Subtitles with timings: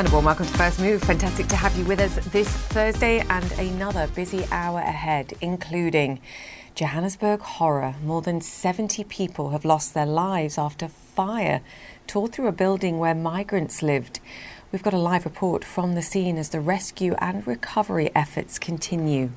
[0.00, 1.02] And a warm welcome to First Move.
[1.02, 6.22] Fantastic to have you with us this Thursday and another busy hour ahead, including
[6.74, 7.96] Johannesburg horror.
[8.02, 11.60] More than 70 people have lost their lives after fire
[12.06, 14.20] tore through a building where migrants lived.
[14.72, 19.32] We've got a live report from the scene as the rescue and recovery efforts continue.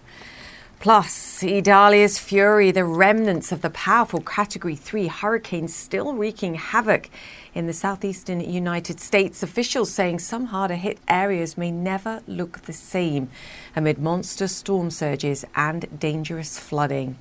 [0.79, 7.09] Plus, Idalia's fury, the remnants of the powerful Category 3 hurricane still wreaking havoc
[7.53, 9.43] in the southeastern United States.
[9.43, 13.29] Officials saying some harder hit areas may never look the same
[13.75, 17.17] amid monster storm surges and dangerous flooding.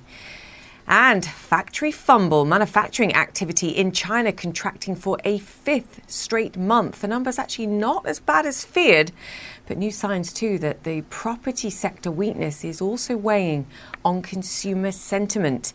[0.85, 7.01] And factory fumble, manufacturing activity in China contracting for a fifth straight month.
[7.01, 9.13] The number's actually not as bad as feared,
[9.65, 13.65] but new signs too that the property sector weakness is also weighing
[14.03, 15.73] on consumer sentiment.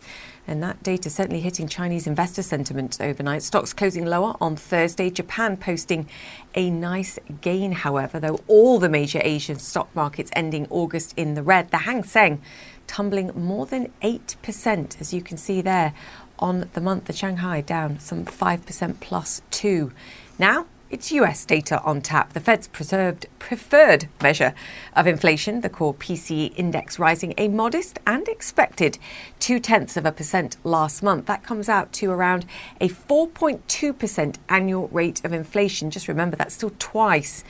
[0.48, 3.42] And that data certainly hitting Chinese investor sentiment overnight.
[3.42, 5.10] Stocks closing lower on Thursday.
[5.10, 6.08] Japan posting
[6.54, 11.42] a nice gain, however, though all the major Asian stock markets ending August in the
[11.42, 11.70] red.
[11.70, 12.41] The Hang Seng
[12.86, 15.92] tumbling more than 8%, as you can see there
[16.38, 17.04] on the month.
[17.04, 19.92] The Shanghai down some 5% two.
[20.38, 22.32] Now, it's US data on tap.
[22.32, 24.54] The Fed's preserved preferred measure
[24.97, 28.98] of inflation, the core PCE index, rising a modest and expected
[29.38, 31.27] two tenths of a percent last month.
[31.27, 32.47] That comes out to around
[32.81, 35.91] a 4.2% annual rate of inflation.
[35.91, 37.44] Just remember that's still twice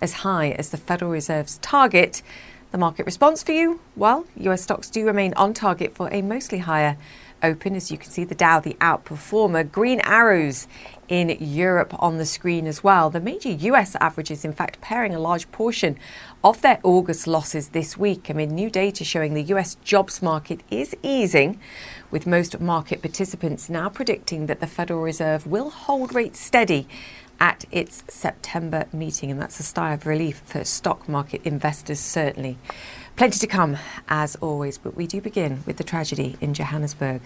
[0.00, 2.22] as high as the Federal Reserve's target.
[2.70, 3.80] The market response for you?
[3.96, 6.96] Well, US stocks do remain on target for a mostly higher
[7.44, 7.76] open.
[7.76, 9.70] As you can see, the Dow, the outperformer.
[9.70, 10.66] Green arrows
[11.08, 13.10] in Europe on the screen as well.
[13.10, 15.98] The major US averages, in fact, paring a large portion
[16.42, 20.96] of their August losses this week amid new data showing the US jobs market is
[21.02, 21.60] easing,
[22.10, 26.86] with most market participants now predicting that the Federal Reserve will hold rates steady
[27.40, 29.30] at its September meeting.
[29.30, 32.58] And that's a sigh of relief for stock market investors, certainly.
[33.16, 33.76] Plenty to come,
[34.08, 37.20] as always, but we do begin with the tragedy in Johannesburg.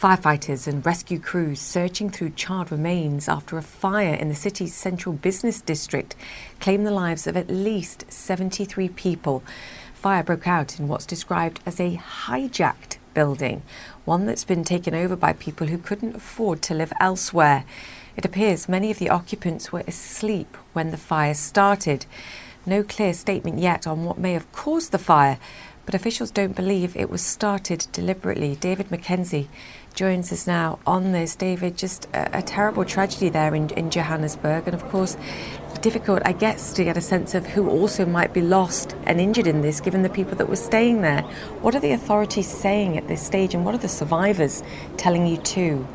[0.00, 5.14] Firefighters and rescue crews searching through charred remains after a fire in the city's central
[5.14, 6.14] business district
[6.60, 9.42] claimed the lives of at least 73 people.
[9.94, 13.62] Fire broke out in what's described as a hijacked building,
[14.04, 17.64] one that's been taken over by people who couldn't afford to live elsewhere.
[18.18, 22.04] It appears many of the occupants were asleep when the fire started.
[22.66, 25.38] No clear statement yet on what may have caused the fire,
[25.86, 28.56] but officials don't believe it was started deliberately.
[28.56, 29.46] David McKenzie
[29.96, 31.34] joins us now on this.
[31.34, 35.16] David, just a, a terrible tragedy there in, in Johannesburg, and of course,
[35.80, 39.46] difficult, I guess, to get a sense of who also might be lost and injured
[39.46, 41.22] in this, given the people that were staying there.
[41.62, 44.62] What are the authorities saying at this stage, and what are the survivors
[44.96, 45.86] telling you too?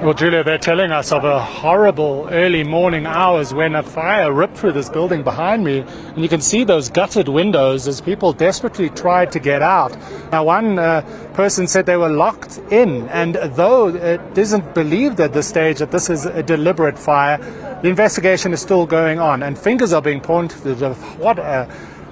[0.00, 4.56] Well, Julia, they're telling us of a horrible early morning hours when a fire ripped
[4.56, 8.90] through this building behind me, and you can see those gutted windows as people desperately
[8.90, 9.98] tried to get out.
[10.30, 11.00] Now, one uh,
[11.34, 15.90] person said they were locked in, and though it isn't believed at this stage that
[15.90, 17.38] this is a deliberate fire,
[17.82, 21.68] the investigation is still going on, and fingers are being pointed of what a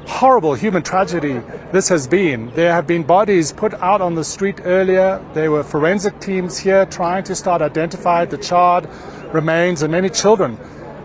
[0.07, 1.43] horrible human tragedy
[1.73, 2.51] this has been.
[2.55, 5.23] There have been bodies put out on the street earlier.
[5.35, 8.89] There were forensic teams here trying to start identifying the charred
[9.33, 10.57] remains and many children.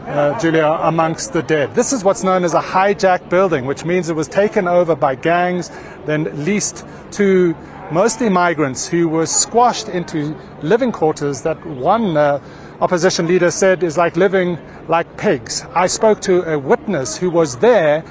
[0.06, 1.75] Uh, Julia, amongst the dead.
[1.75, 5.15] This is what's known as a hijacked building, which means it was taken over by
[5.15, 5.71] gangs,
[6.06, 7.56] then leased to
[7.92, 12.42] mostly migrants who were squashed into living quarters that one uh,
[12.81, 14.57] opposition leader said is like living
[14.88, 15.63] like pigs.
[15.75, 18.04] I spoke to a witness who was there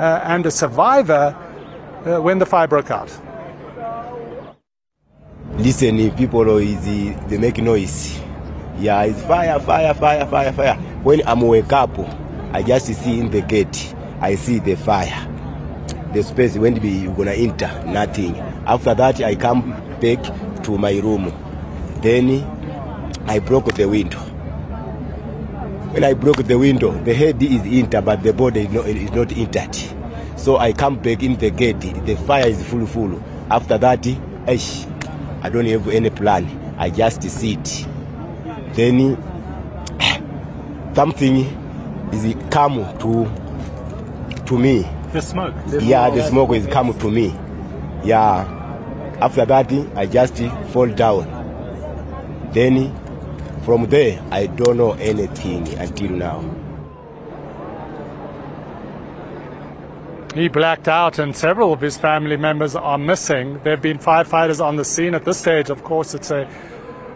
[0.00, 1.36] uh, and a survivor
[2.06, 3.10] uh, when the fire broke out.
[5.58, 6.84] Listen, people, is
[7.28, 8.18] they make noise.
[8.78, 10.74] Yeah, it's fire, fire, fire, fire, fire.
[11.02, 11.98] When I'm wake up,
[12.52, 15.26] I just see in the gate, I see the fire.
[16.14, 18.36] The space when be gonna enter, nothing.
[18.66, 19.70] After that, I come
[20.00, 20.22] back
[20.64, 21.32] to my room.
[22.00, 22.42] Then
[23.26, 24.29] I broke the window.
[25.92, 29.10] When I broke the window, the head is intact, but the body is not, is
[29.10, 29.92] not intact.
[30.36, 31.80] So I come back in the gate.
[31.80, 33.20] The fire is full, full.
[33.50, 34.06] After that,
[34.46, 36.74] I don't have any plan.
[36.78, 37.86] I just sit.
[38.74, 39.16] Then
[40.94, 41.36] something
[42.12, 44.86] is come to to me.
[45.12, 45.54] The smoke.
[45.80, 47.34] Yeah, the smoke is come to me.
[48.04, 48.46] Yeah.
[49.20, 50.36] After that, I just
[50.72, 51.26] fall down.
[52.52, 52.94] Then
[53.62, 56.44] from there, I don't know anything until now.
[60.34, 63.60] He blacked out, and several of his family members are missing.
[63.64, 65.14] There have been firefighters on the scene.
[65.14, 66.48] At this stage, of course, it's a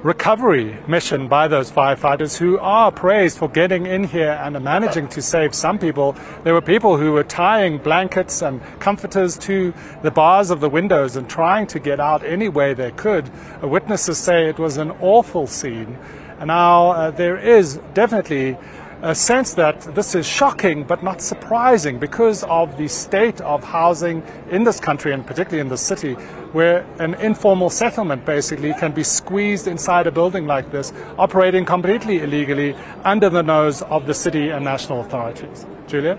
[0.02, 5.22] recovery mission by those firefighters who are praised for getting in here and managing to
[5.22, 6.14] save some people.
[6.42, 11.16] There were people who were tying blankets and comforters to the bars of the windows
[11.16, 13.30] and trying to get out any way they could.
[13.62, 15.96] Witnesses say it was an awful scene.
[16.42, 18.56] Now uh, there is definitely
[19.02, 24.22] a sense that this is shocking but not surprising because of the state of housing
[24.50, 26.14] in this country and particularly in the city
[26.52, 32.20] where an informal settlement basically can be squeezed inside a building like this operating completely
[32.20, 35.66] illegally under the nose of the city and national authorities.
[35.86, 36.18] Julia?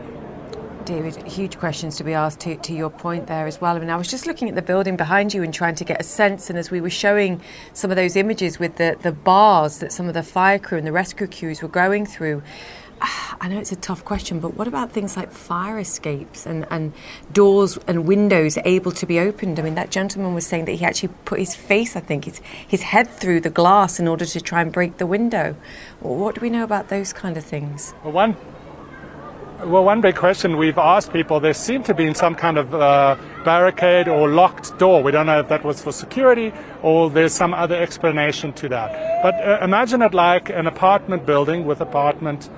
[0.85, 3.75] David, huge questions to be asked to, to your point there as well.
[3.75, 5.99] I mean, I was just looking at the building behind you and trying to get
[5.99, 7.41] a sense, and as we were showing
[7.73, 10.85] some of those images with the, the bars that some of the fire crew and
[10.85, 12.43] the rescue crews were going through,
[13.41, 16.93] I know it's a tough question, but what about things like fire escapes and, and
[17.33, 19.59] doors and windows able to be opened?
[19.59, 22.39] I mean, that gentleman was saying that he actually put his face, I think, his,
[22.67, 25.55] his head through the glass in order to try and break the window.
[25.99, 27.95] What do we know about those kind of things?
[28.03, 28.37] Well, one
[29.63, 33.15] well, one big question we've asked people, there seemed to be some kind of uh,
[33.43, 35.01] barricade or locked door.
[35.01, 39.21] We don't know if that was for security or there's some other explanation to that.
[39.23, 42.49] But uh, imagine it like an apartment building with apartment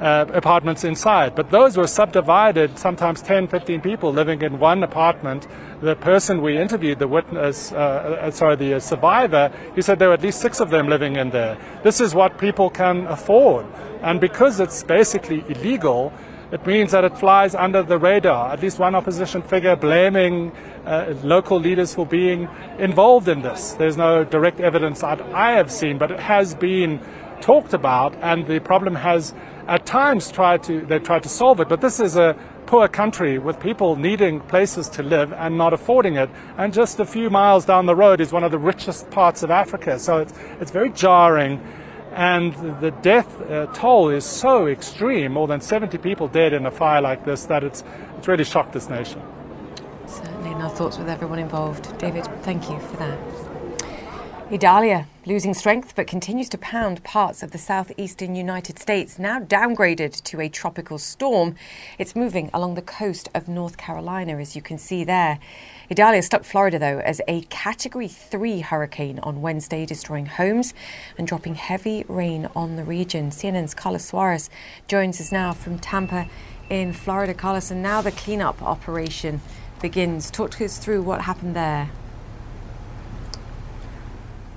[0.00, 1.34] uh, apartments inside.
[1.34, 5.46] But those were subdivided, sometimes 10, 15 people living in one apartment.
[5.80, 10.14] The person we interviewed, the witness, uh, uh, sorry, the survivor, he said there were
[10.14, 11.56] at least six of them living in there.
[11.84, 13.64] This is what people can afford.
[14.02, 16.12] And because it's basically illegal,
[16.52, 18.52] it means that it flies under the radar.
[18.52, 20.52] At least one opposition figure blaming
[20.84, 22.46] uh, local leaders for being
[22.78, 23.72] involved in this.
[23.72, 27.00] There's no direct evidence that I have seen, but it has been
[27.40, 29.34] talked about, and the problem has
[29.66, 31.68] at times tried to they tried to solve it.
[31.70, 36.16] But this is a poor country with people needing places to live and not affording
[36.16, 36.28] it.
[36.58, 39.50] And just a few miles down the road is one of the richest parts of
[39.50, 39.98] Africa.
[39.98, 41.60] So it's it's very jarring
[42.14, 46.70] and the death uh, toll is so extreme, more than 70 people dead in a
[46.70, 47.82] fire like this, that it's,
[48.18, 49.22] it's really shocked this nation.
[50.06, 51.96] Certainly, and our thoughts with everyone involved.
[51.98, 53.18] David, thank you for that.
[54.52, 60.22] Idalia, losing strength but continues to pound parts of the southeastern United States, now downgraded
[60.24, 61.54] to a tropical storm.
[61.98, 65.38] It's moving along the coast of North Carolina, as you can see there.
[65.90, 70.74] Idalia struck Florida, though, as a Category 3 hurricane on Wednesday, destroying homes
[71.18, 73.30] and dropping heavy rain on the region.
[73.30, 74.48] CNN's Carlos Suarez
[74.86, 76.28] joins us now from Tampa
[76.70, 77.34] in Florida.
[77.34, 79.40] Carlos, and now the cleanup operation
[79.80, 80.30] begins.
[80.30, 81.90] Talk us through what happened there.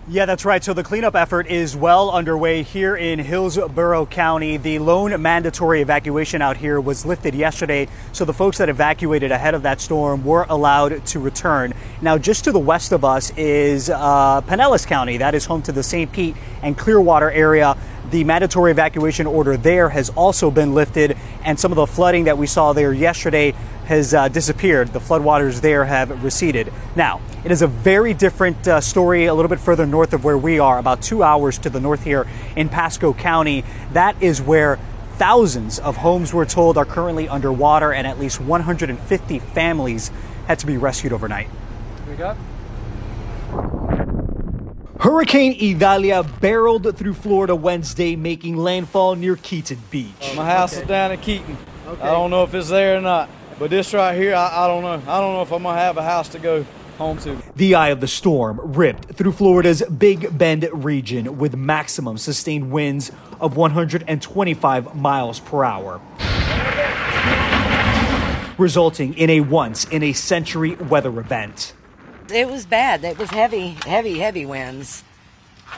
[0.08, 0.64] Yeah, that's right.
[0.64, 4.56] So the cleanup effort is well underway here in Hillsborough County.
[4.58, 9.56] The lone mandatory evacuation out here was lifted yesterday, so the folks that evacuated ahead
[9.56, 11.74] of that storm were allowed to return.
[12.04, 15.18] Now, just to the west of us is uh, Pinellas County.
[15.18, 16.12] That is home to the St.
[16.12, 17.76] Pete and Clearwater area.
[18.12, 22.38] The mandatory evacuation order there has also been lifted, and some of the flooding that
[22.38, 23.56] we saw there yesterday
[23.86, 24.90] has uh, disappeared.
[24.90, 26.72] The floodwaters there have receded.
[26.96, 30.38] Now, it is a very different uh, story a little bit further north of where
[30.38, 33.64] we are, about two hours to the north here in Pasco County.
[33.94, 34.80] That is where
[35.14, 40.12] thousands of homes, we're told, are currently underwater, and at least 150 families
[40.48, 41.48] had to be rescued overnight.
[42.10, 42.38] We got.
[45.00, 50.12] Hurricane Idalia barreled through Florida Wednesday, making landfall near Keaton Beach.
[50.32, 50.82] Uh, my house okay.
[50.82, 51.58] is down at Keaton.
[51.86, 52.02] Okay.
[52.02, 53.30] I don't know if it's there or not.
[53.58, 55.12] But this right here, I, I don't know.
[55.12, 56.66] I don't know if I'm gonna have a house to go
[56.98, 57.42] home to.
[57.56, 63.12] The eye of the storm ripped through Florida's Big Bend region with maximum sustained winds
[63.40, 66.02] of 125 miles per hour,
[68.58, 71.74] resulting in a once in a century weather event.
[72.34, 73.04] It was bad.
[73.04, 75.04] It was heavy, heavy, heavy winds.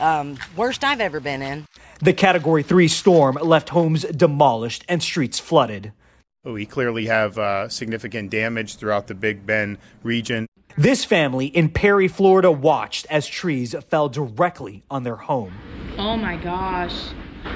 [0.00, 1.66] Um, worst I've ever been in.
[2.00, 5.92] The Category 3 storm left homes demolished and streets flooded.
[6.44, 10.46] We clearly have uh, significant damage throughout the Big Bend region.
[10.76, 15.52] This family in Perry, Florida watched as trees fell directly on their home.
[15.98, 16.94] Oh my gosh.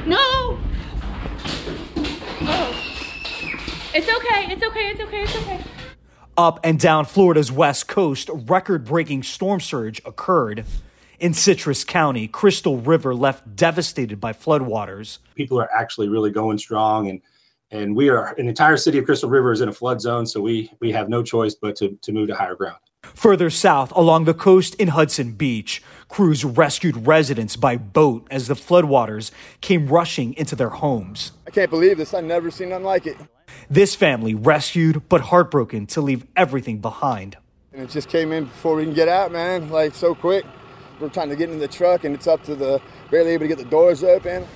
[0.04, 0.18] No!
[2.44, 2.78] Oh.
[3.94, 5.60] It's okay, it's okay, it's okay, it's okay.
[6.36, 10.64] Up and down Florida's west coast, record breaking storm surge occurred.
[11.20, 15.18] In Citrus County, Crystal River left devastated by floodwaters.
[15.36, 17.20] People are actually really going strong, and
[17.72, 20.40] and we are an entire city of Crystal River is in a flood zone, so
[20.40, 22.78] we we have no choice but to, to move to higher ground.
[23.02, 28.54] Further south along the coast in Hudson Beach, crews rescued residents by boat as the
[28.54, 31.32] floodwaters came rushing into their homes.
[31.46, 32.14] I can't believe this.
[32.14, 33.16] I've never seen nothing like it.
[33.68, 37.36] This family rescued but heartbroken to leave everything behind.
[37.72, 40.44] And it just came in before we can get out, man, like so quick.
[41.00, 43.48] We're trying to get in the truck and it's up to the barely able to
[43.48, 44.46] get the doors open.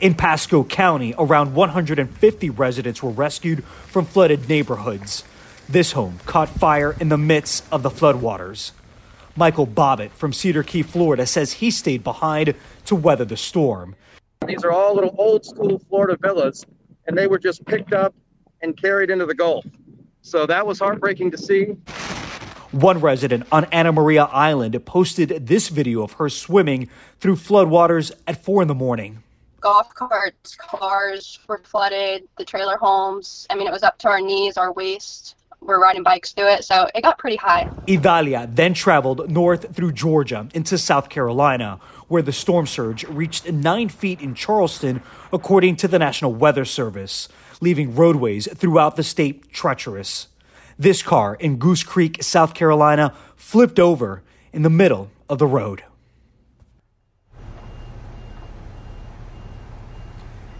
[0.00, 5.24] In Pasco County, around 150 residents were rescued from flooded neighborhoods.
[5.68, 8.72] This home caught fire in the midst of the floodwaters.
[9.36, 12.54] Michael Bobbitt from Cedar Key, Florida, says he stayed behind
[12.86, 13.94] to weather the storm.
[14.46, 16.64] These are all little old school Florida villas,
[17.06, 18.14] and they were just picked up
[18.62, 19.66] and carried into the Gulf.
[20.22, 21.76] So that was heartbreaking to see.
[22.72, 26.88] One resident on Anna Maria Island posted this video of her swimming
[27.18, 29.22] through floodwaters at four in the morning.
[29.60, 33.46] Golf carts, cars were flooded, the trailer homes.
[33.50, 35.36] I mean, it was up to our knees, our waist.
[35.60, 37.70] We're riding bikes through it, so it got pretty high.
[37.86, 43.90] Idalia then traveled north through Georgia into South Carolina, where the storm surge reached nine
[43.90, 47.28] feet in Charleston, according to the National Weather Service,
[47.60, 50.28] leaving roadways throughout the state treacherous.
[50.78, 54.22] This car in Goose Creek, South Carolina, flipped over
[54.54, 55.84] in the middle of the road.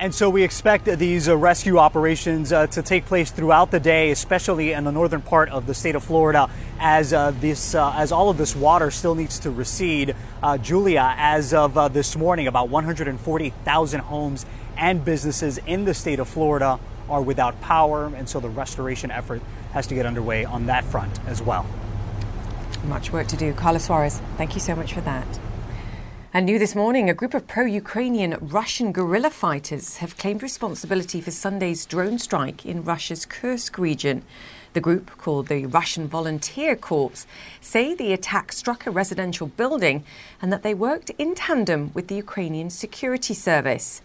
[0.01, 4.11] And so we expect these uh, rescue operations uh, to take place throughout the day,
[4.11, 8.11] especially in the northern part of the state of Florida, as uh, this uh, as
[8.11, 10.17] all of this water still needs to recede.
[10.43, 14.47] Uh, Julia, as of uh, this morning, about 140,000 homes
[14.79, 16.81] and businesses in the state of Florida
[17.11, 19.43] are without power, and so the restoration effort
[19.73, 21.67] has to get underway on that front as well.
[22.85, 23.53] Much work to do.
[23.53, 25.27] Carlos Suarez, thank you so much for that.
[26.33, 31.21] And new this morning, a group of pro Ukrainian Russian guerrilla fighters have claimed responsibility
[31.21, 34.23] for Sunday's drone strike in Russia's Kursk region.
[34.73, 37.27] The group, called the Russian Volunteer Corps,
[37.61, 40.05] say the attack struck a residential building
[40.41, 44.01] and that they worked in tandem with the Ukrainian security service.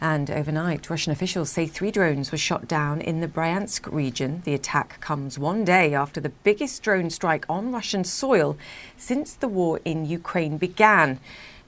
[0.00, 4.42] And overnight, Russian officials say three drones were shot down in the Bryansk region.
[4.44, 8.58] The attack comes one day after the biggest drone strike on Russian soil
[8.96, 11.20] since the war in Ukraine began.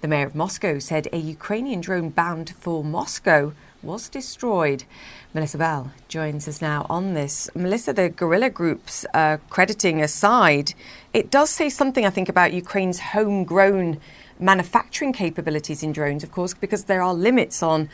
[0.05, 4.85] The mayor of Moscow said a Ukrainian drone bound for Moscow was destroyed.
[5.33, 7.49] Melissa Bell joins us now on this.
[7.55, 10.75] Melissa, the guerrilla groups uh, crediting aside,
[11.15, 13.99] it does say something, I think, about Ukraine's homegrown
[14.39, 17.89] manufacturing capabilities in drones, of course, because there are limits on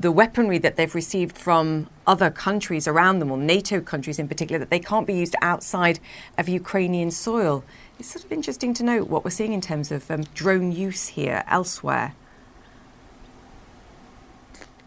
[0.00, 4.58] the weaponry that they've received from other countries around them, or NATO countries in particular,
[4.58, 6.00] that they can't be used outside
[6.36, 7.62] of Ukrainian soil.
[7.98, 11.08] It's sort of interesting to note what we're seeing in terms of um, drone use
[11.08, 12.14] here elsewhere.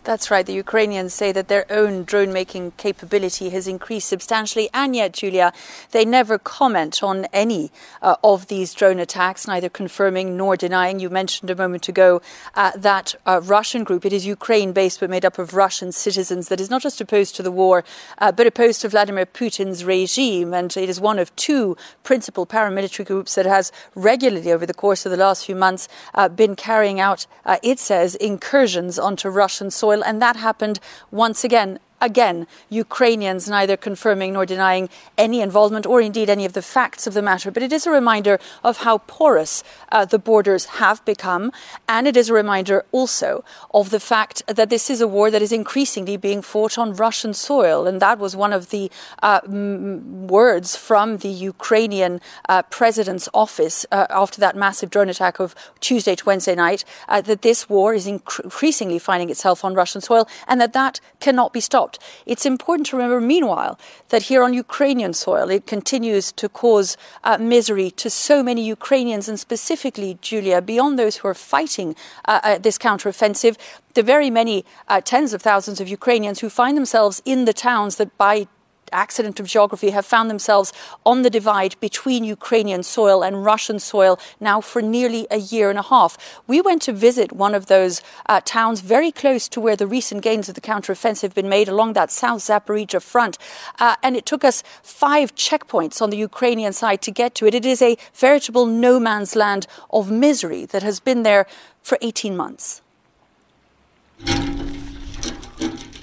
[0.08, 0.46] That's right.
[0.46, 5.52] The Ukrainians say that their own drone making capability has increased substantially, and yet, Julia,
[5.92, 11.02] they never comment on any uh, of these drone attacks, neither confirming nor denying.
[11.02, 12.22] You mentioned a moment ago
[12.56, 16.48] uh, that uh, Russian group, it is Ukraine based but made up of Russian citizens,
[16.48, 17.84] that is not just opposed to the war,
[18.20, 20.54] uh, but opposed to Vladimir Putin's regime.
[20.54, 25.06] And it is one of two principal paramilitary groups that has regularly, over the course
[25.06, 29.70] of the last few months, uh, been carrying out, uh, it says, incursions onto Russian
[29.70, 30.80] soil and that happened
[31.12, 34.88] once again Again, Ukrainians neither confirming nor denying
[35.18, 37.50] any involvement or indeed any of the facts of the matter.
[37.50, 41.52] But it is a reminder of how porous uh, the borders have become.
[41.90, 45.42] And it is a reminder also of the fact that this is a war that
[45.42, 47.88] is increasingly being fought on Russian soil.
[47.88, 48.92] And that was one of the
[49.24, 55.40] uh, m- words from the Ukrainian uh, president's office uh, after that massive drone attack
[55.40, 59.74] of Tuesday to Wednesday night uh, that this war is inc- increasingly finding itself on
[59.74, 62.00] Russian soil and that that cannot be stopped stopped.
[62.26, 63.80] It's important to remember, meanwhile,
[64.10, 69.30] that here on Ukrainian soil, it continues to cause uh, misery to so many Ukrainians,
[69.30, 73.56] and specifically, Julia, beyond those who are fighting uh, uh, this counteroffensive,
[73.94, 77.96] the very many uh, tens of thousands of Ukrainians who find themselves in the towns
[77.96, 78.48] that by
[78.92, 80.74] accident of geography, have found themselves
[81.06, 85.80] on the divide between Ukrainian soil and Russian soil now for nearly a year and
[85.80, 86.18] a half.
[86.48, 90.22] We went to visit one of those uh, towns very close to where the recent
[90.22, 93.38] gains of the counteroffensive have been made along that South Zaporizhia front.
[93.80, 97.54] Uh, and it took us five checkpoints on the Ukrainian side to get to it.
[97.54, 101.46] It is a veritable no man's land of misery that has been there
[101.82, 102.82] for 18 months.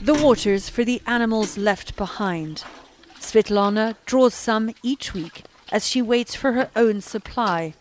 [0.04, 2.62] The waters for the animals left behind.
[3.20, 7.73] Svetlana draws some each week as she waits for her own supply.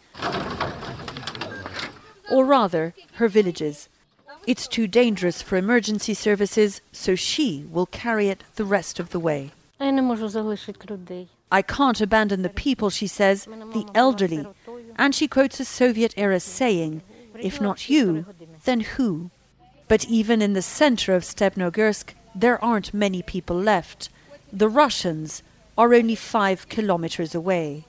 [2.32, 3.89] Or rather, her villages.
[4.48, 9.20] It's too dangerous for emergency services, so she will carry it the rest of the
[9.20, 9.51] way.
[11.51, 14.48] I can't abandon the people, she says, the elderly.
[14.98, 17.01] And she quotes a Soviet era saying,
[17.38, 18.25] if not you,
[18.63, 19.30] then who?
[19.94, 24.10] But even in the center of Stepnogorsk, there aren't many people left.
[24.52, 25.44] The Russians
[25.78, 27.86] are only five kilometers away.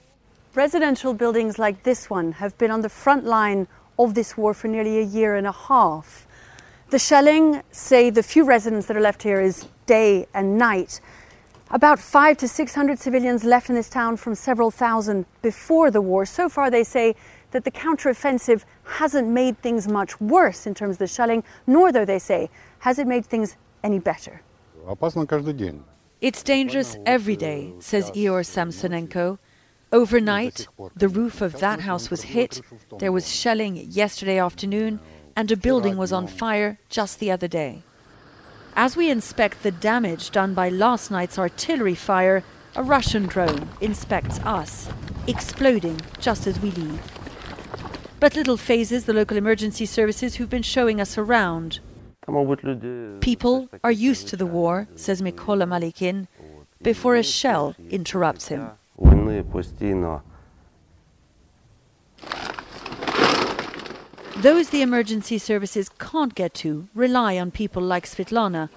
[0.54, 3.68] Residential buildings like this one have been on the front line
[3.98, 6.26] of this war for nearly a year and a half.
[6.90, 11.00] The shelling, say the few residents that are left here, is day and night.
[11.70, 16.02] About five to six hundred civilians left in this town from several thousand before the
[16.02, 16.26] war.
[16.26, 17.16] So far, they say
[17.54, 22.04] that the counteroffensive hasn't made things much worse in terms of the shelling, nor, though
[22.04, 24.42] they say, has it made things any better.
[26.20, 29.38] It's dangerous every day, says Ior Samsonenko.
[29.92, 32.60] Overnight, the roof of that house was hit,
[32.98, 34.98] there was shelling yesterday afternoon,
[35.36, 37.84] and a building was on fire just the other day.
[38.74, 42.42] As we inspect the damage done by last night's artillery fire,
[42.74, 44.88] a Russian drone inspects us,
[45.28, 47.00] exploding just as we leave.
[48.24, 51.80] But little fazes the local emergency services who've been showing us around.
[53.20, 56.26] People are used to the war, says Mikola Malikin,
[56.80, 58.70] before a shell interrupts him.
[64.38, 68.70] Those the emergency services can't get to rely on people like Svetlana.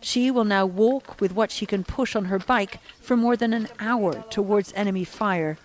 [0.00, 3.52] She will now walk with what she can push on her bike for more than
[3.52, 5.58] an hour towards enemy fire.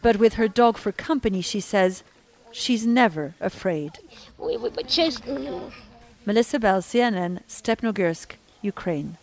[0.00, 2.04] But with her dog for company, she says,
[2.52, 3.98] she's never afraid.
[6.26, 8.32] Melissa Bell, CNN, Stepnogorsk,
[8.62, 9.16] Ukraine.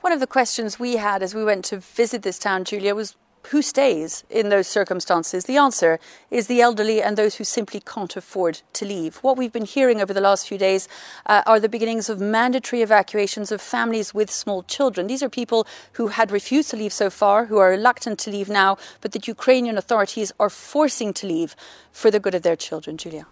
[0.00, 3.16] One of the questions we had as we went to visit this town, Julia, was
[3.48, 5.44] who stays in those circumstances?
[5.44, 5.98] The answer
[6.30, 9.16] is the elderly and those who simply can't afford to leave.
[9.16, 10.88] What we've been hearing over the last few days
[11.26, 15.06] uh, are the beginnings of mandatory evacuations of families with small children.
[15.06, 18.48] These are people who had refused to leave so far, who are reluctant to leave
[18.48, 21.54] now, but that Ukrainian authorities are forcing to leave
[21.92, 22.96] for the good of their children.
[22.96, 23.26] Julia.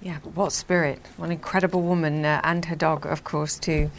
[0.00, 0.98] Yeah, what spirit.
[1.16, 3.90] What an incredible woman uh, and her dog, of course, too.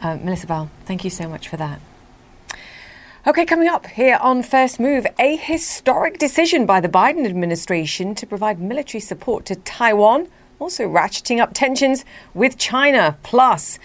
[0.00, 1.80] Uh, Melissa Bell, thank you so much for that.
[3.26, 8.26] Okay, coming up here on First Move, a historic decision by the Biden administration to
[8.26, 13.16] provide military support to Taiwan, also ratcheting up tensions with China.
[13.22, 13.78] Plus,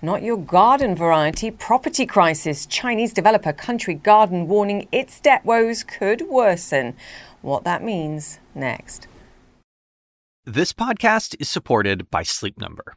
[0.00, 2.64] not your garden variety property crisis.
[2.64, 6.94] Chinese developer Country Garden warning its debt woes could worsen.
[7.42, 9.08] What that means next.
[10.46, 12.96] This podcast is supported by Sleep Number.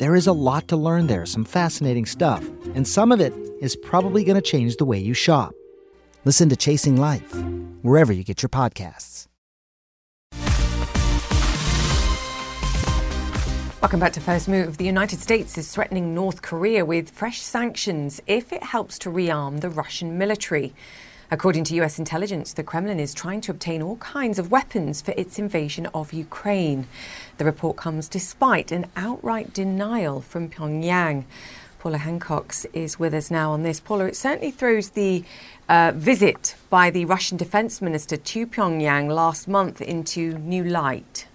[0.00, 2.42] There is a lot to learn there, some fascinating stuff,
[2.74, 5.52] and some of it is probably going to change the way you shop.
[6.24, 7.34] Listen to Chasing Life,
[7.82, 9.26] wherever you get your podcasts.
[13.82, 14.78] Welcome back to First Move.
[14.78, 19.60] The United States is threatening North Korea with fresh sanctions if it helps to rearm
[19.60, 20.72] the Russian military.
[21.32, 25.14] According to US intelligence, the Kremlin is trying to obtain all kinds of weapons for
[25.16, 26.88] its invasion of Ukraine.
[27.38, 31.24] The report comes despite an outright denial from Pyongyang.
[31.78, 33.78] Paula Hancocks is with us now on this.
[33.78, 35.22] Paula, it certainly throws the
[35.68, 41.28] uh, visit by the Russian defense minister to Pyongyang last month into new light.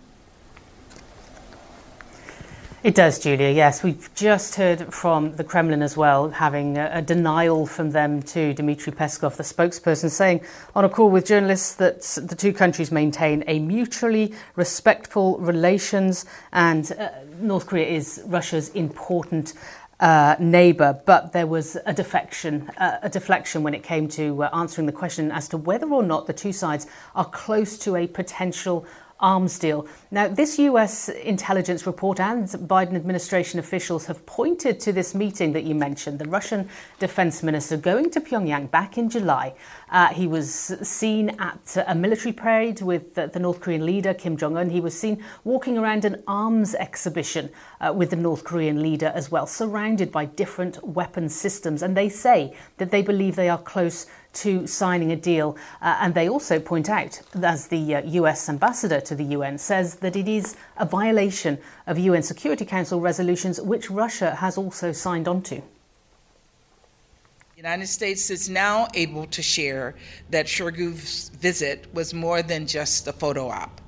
[2.86, 3.50] It does, Julia.
[3.50, 8.22] Yes, we've just heard from the Kremlin as well, having a, a, denial from them
[8.22, 10.42] to Dmitry Peskov, the spokesperson, saying
[10.76, 16.92] on a call with journalists that the two countries maintain a mutually respectful relations, and
[16.92, 19.56] uh, North Korea is Russia's important.
[19.98, 24.50] Uh, neighbour, but there was a defection, uh, a deflection when it came to uh,
[24.54, 28.06] answering the question as to whether or not the two sides are close to a
[28.06, 28.86] potential
[29.20, 29.88] arms deal.
[30.12, 35.64] Now, this US intelligence report and Biden administration officials have pointed to this meeting that
[35.64, 39.54] you mentioned, the Russian defense minister going to Pyongyang back in July.
[39.90, 44.58] Uh, he was seen at a military parade with the, North Korean leader, Kim Jong
[44.58, 44.70] un.
[44.70, 47.50] He was seen walking around an arms exhibition
[47.80, 51.82] uh, with the North Korean leader as well, surrounded by different weapon systems.
[51.82, 55.58] And they say that they believe they are close to signing a deal.
[55.82, 59.96] Uh, and they also point out, as the uh, US ambassador to the UN says,
[59.96, 65.28] that it is a violation of UN Security Council resolutions which Russia has also signed
[65.28, 65.56] on to.
[65.56, 69.96] The United States is now able to share
[70.30, 73.82] that Shoigu's visit was more than just a photo op.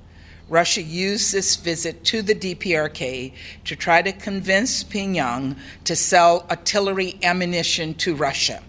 [0.48, 3.34] Russia used this visit to the DPRK
[3.64, 8.62] to try to convince Pyongyang to sell artillery ammunition to Russia.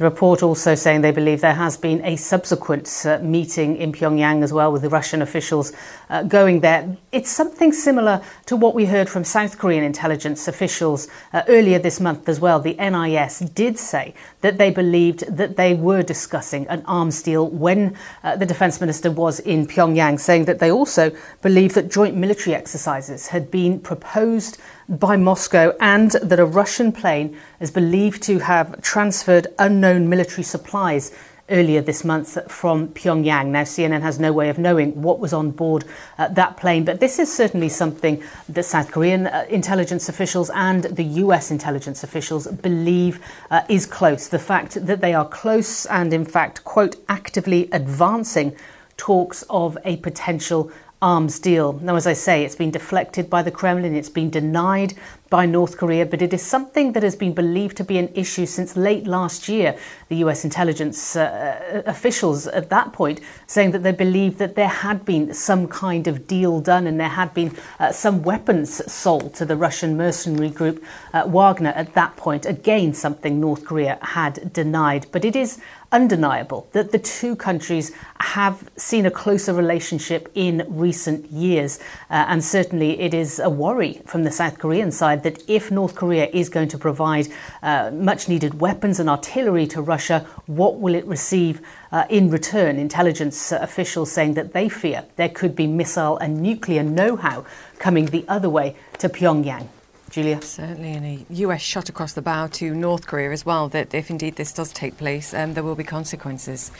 [0.00, 4.42] The report also saying they believe there has been a subsequent uh, meeting in Pyongyang
[4.42, 5.74] as well with the Russian officials
[6.08, 6.96] uh, going there.
[7.12, 12.00] It's something similar to what we heard from South Korean intelligence officials uh, earlier this
[12.00, 12.60] month as well.
[12.60, 17.96] The NIS did say that they believed that they were discussing an arms deal when
[18.22, 21.10] uh, the defense minister was in Pyongyang, saying that they also
[21.42, 27.36] believed that joint military exercises had been proposed by Moscow and that a Russian plane
[27.60, 31.12] is believed to have transferred unknown military supplies
[31.50, 33.46] earlier this month from Pyongyang.
[33.48, 35.84] Now, CNN has no way of knowing what was on board
[36.18, 40.84] uh, that plane, but this is certainly something that South Korean uh, intelligence officials and
[40.84, 44.28] the US intelligence officials believe uh, is close.
[44.28, 48.56] The fact that they are close and, in fact, quote, actively advancing
[48.96, 50.70] talks of a potential
[51.02, 51.72] arms deal.
[51.80, 54.94] Now, as I say, it's been deflected by the Kremlin, it's been denied
[55.30, 58.46] by North Korea, but it is something that has been believed to be an issue
[58.46, 59.78] since late last year.
[60.08, 65.04] The US intelligence uh, officials at that point saying that they believed that there had
[65.04, 69.44] been some kind of deal done and there had been uh, some weapons sold to
[69.44, 70.82] the Russian mercenary group
[71.14, 72.44] uh, Wagner at that point.
[72.44, 75.06] Again, something North Korea had denied.
[75.12, 75.60] But it is
[75.92, 81.78] undeniable that the two countries have seen a closer relationship in recent years.
[82.10, 85.94] Uh, and certainly it is a worry from the South Korean side that if North
[85.94, 87.28] Korea is going to provide
[87.62, 91.60] uh, much needed weapons and artillery to Russia, what will it receive
[91.92, 92.76] uh, in return?
[92.76, 97.44] Intelligence officials saying that they fear there could be missile and nuclear know how
[97.78, 99.68] coming the other way to Pyongyang.
[100.10, 100.42] Julia?
[100.42, 104.10] Certainly, and a US shot across the bow to North Korea as well, that if
[104.10, 106.72] indeed this does take place, um, there will be consequences.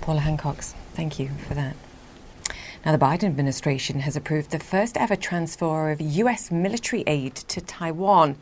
[0.00, 1.76] Paula Hancocks, thank you for that.
[2.84, 7.60] Now, the Biden administration has approved the first ever transfer of US military aid to
[7.60, 8.36] Taiwan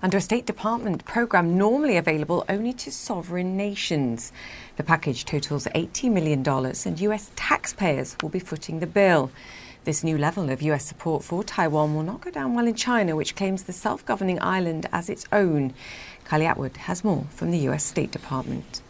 [0.00, 4.32] under a State Department program normally available only to sovereign nations.
[4.78, 9.30] The package totals $80 million, and US taxpayers will be footing the bill.
[9.84, 13.14] This new level of US support for Taiwan will not go down well in China,
[13.14, 15.74] which claims the self governing island as its own.
[16.24, 18.80] Kylie Atwood has more from the US State Department.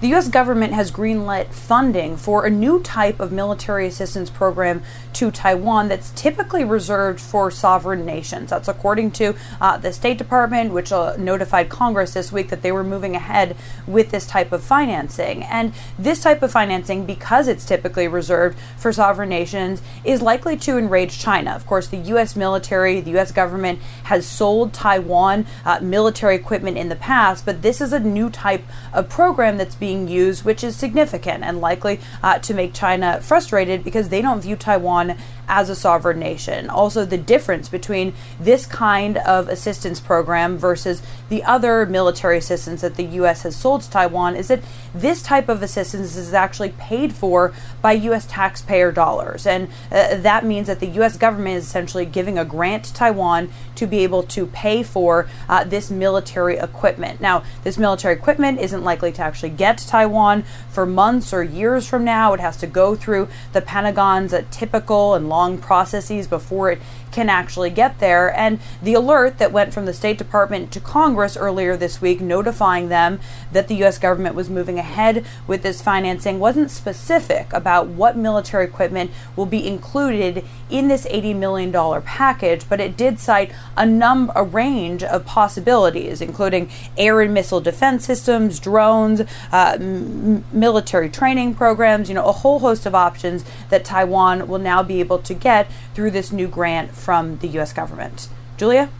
[0.00, 0.28] The U.S.
[0.28, 4.80] government has greenlit funding for a new type of military assistance program
[5.14, 8.50] to Taiwan that's typically reserved for sovereign nations.
[8.50, 12.70] That's according to uh, the State Department, which uh, notified Congress this week that they
[12.70, 13.56] were moving ahead
[13.88, 15.42] with this type of financing.
[15.42, 20.78] And this type of financing, because it's typically reserved for sovereign nations, is likely to
[20.78, 21.50] enrage China.
[21.50, 22.36] Of course, the U.S.
[22.36, 23.32] military, the U.S.
[23.32, 28.30] government has sold Taiwan uh, military equipment in the past, but this is a new
[28.30, 32.74] type of program that's being being used, which is significant and likely uh, to make
[32.74, 35.16] China frustrated because they don't view Taiwan
[35.48, 36.68] as a sovereign nation.
[36.68, 42.96] Also, the difference between this kind of assistance program versus the other military assistance that
[42.96, 43.42] the U.S.
[43.42, 44.60] has sold to Taiwan is that
[44.94, 48.26] this type of assistance is actually paid for by U.S.
[48.26, 49.46] taxpayer dollars.
[49.46, 51.16] And uh, that means that the U.S.
[51.16, 55.64] government is essentially giving a grant to Taiwan to be able to pay for uh,
[55.64, 57.20] this military equipment.
[57.20, 62.04] Now, this military equipment isn't likely to actually get Taiwan for months or years from
[62.04, 62.32] now.
[62.32, 67.70] It has to go through the Pentagon's typical and long processes before it can actually
[67.70, 68.36] get there.
[68.36, 72.88] And the alert that went from the State Department to Congress earlier this week, notifying
[72.88, 73.20] them
[73.52, 73.98] that the U.S.
[73.98, 79.66] government was moving ahead with this financing, wasn't specific about what military equipment will be
[79.66, 85.24] included in this $80 million package, but it did cite a number, a range of
[85.24, 92.26] possibilities, including air and missile defense systems, drones, uh, m- military training programs, you know,
[92.26, 96.32] a whole host of options that Taiwan will now be able to get through this
[96.32, 98.28] new grant from the US government.
[98.56, 98.90] Julia?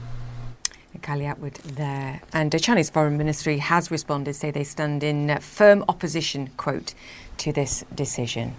[0.98, 2.20] Kylie Atwood there.
[2.32, 6.94] And the Chinese Foreign Ministry has responded, say they stand in firm opposition, quote,
[7.38, 8.54] to this decision.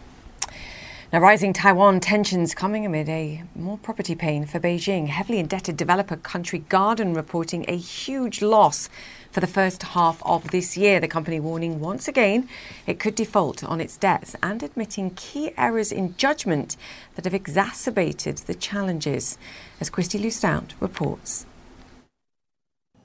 [1.12, 5.08] Now, rising Taiwan tensions coming amid a more property pain for Beijing.
[5.08, 8.89] Heavily indebted developer Country Garden reporting a huge loss
[9.32, 11.00] for the first half of this year.
[11.00, 12.48] The company warning once again
[12.86, 16.78] it could default on its debts and admitting key errors in judgment
[17.15, 19.39] that have exacerbated the challenges,
[19.82, 21.48] as Kristie Lu Stout reports.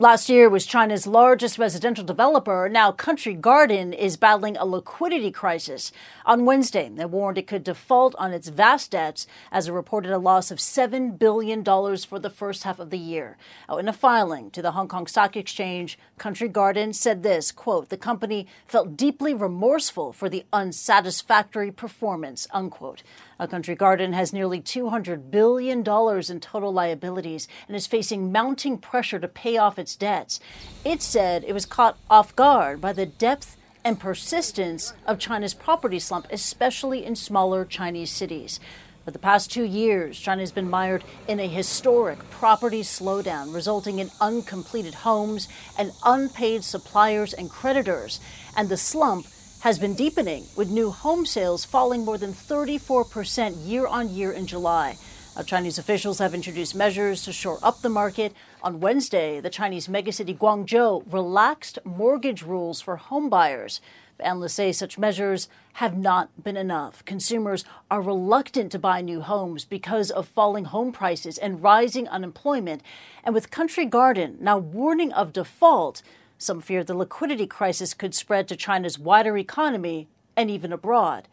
[0.00, 2.68] Last year was China's largest residential developer.
[2.68, 5.92] Now, Country Garden is battling a liquidity crisis.
[6.26, 10.18] On Wednesday, they warned it could default on its vast debts as it reported a
[10.18, 13.36] loss of $7 billion for the first half of the year.
[13.68, 17.88] Now, in a filing to the Hong Kong Stock Exchange, Country Garden said this, quote,
[17.88, 23.04] the company felt deeply remorseful for the unsatisfactory performance, unquote.
[23.38, 29.18] A Country Garden has nearly $200 billion in total liabilities and is facing mounting pressure
[29.18, 30.38] to pay off its debts.
[30.84, 35.98] It said it was caught off guard by the depth and persistence of China's property
[35.98, 38.60] slump, especially in smaller Chinese cities.
[39.04, 43.98] For the past two years, China has been mired in a historic property slowdown, resulting
[43.98, 48.18] in uncompleted homes and unpaid suppliers and creditors.
[48.56, 49.26] And the slump
[49.64, 54.46] has been deepening, with new home sales falling more than 34% year on year in
[54.46, 54.98] July.
[55.34, 58.34] Now, Chinese officials have introduced measures to shore up the market.
[58.62, 63.80] On Wednesday, the Chinese megacity Guangzhou relaxed mortgage rules for homebuyers.
[64.20, 67.02] Analysts say such measures have not been enough.
[67.06, 72.82] Consumers are reluctant to buy new homes because of falling home prices and rising unemployment.
[73.24, 76.02] And with Country Garden now warning of default,
[76.44, 81.26] some fear the liquidity crisis could spread to China's wider economy and even abroad.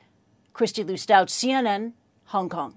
[0.54, 1.94] Kristie Lu Stout, CNN,
[2.26, 2.76] Hong Kong.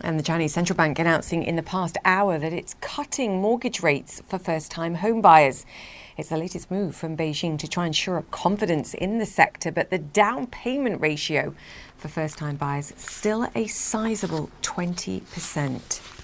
[0.00, 4.22] And the Chinese central bank announcing in the past hour that it's cutting mortgage rates
[4.28, 5.64] for first time homebuyers.
[6.16, 9.70] It's the latest move from Beijing to try and shore up confidence in the sector,
[9.70, 11.54] but the down payment ratio
[11.96, 16.17] for first time buyers is still a sizable 20%.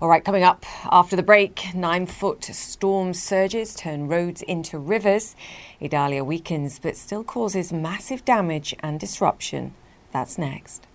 [0.00, 5.36] All right, coming up after the break, nine foot storm surges turn roads into rivers.
[5.80, 9.72] Idalia weakens but still causes massive damage and disruption.
[10.10, 10.88] That's next.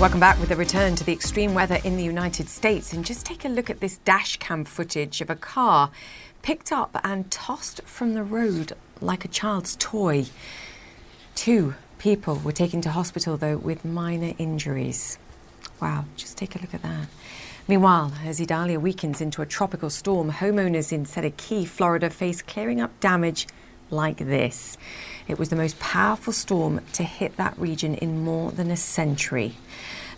[0.00, 2.94] Welcome back with a return to the extreme weather in the United States.
[2.94, 5.90] And just take a look at this dash cam footage of a car
[6.40, 8.72] picked up and tossed from the road
[9.02, 10.24] like a child's toy.
[11.34, 15.18] Two people were taken to hospital, though, with minor injuries.
[15.80, 17.06] Wow, just take a look at that.
[17.68, 22.98] Meanwhile, as Idalia weakens into a tropical storm, homeowners in Key, Florida face clearing up
[22.98, 23.46] damage
[23.88, 24.76] like this.
[25.28, 29.54] It was the most powerful storm to hit that region in more than a century.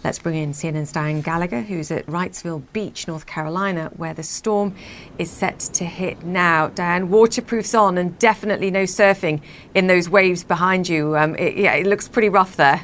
[0.05, 4.75] Let's bring in CNN's Dianne Gallagher, who's at Wrightsville Beach, North Carolina, where the storm
[5.17, 6.69] is set to hit now.
[6.69, 9.41] Dianne, waterproofs on and definitely no surfing
[9.73, 11.17] in those waves behind you.
[11.17, 12.83] Um, it, yeah, it looks pretty rough there.